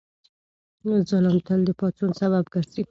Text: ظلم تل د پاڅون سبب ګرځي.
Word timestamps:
ظلم 1.09 1.35
تل 1.47 1.59
د 1.67 1.69
پاڅون 1.79 2.09
سبب 2.19 2.43
ګرځي. 2.53 2.79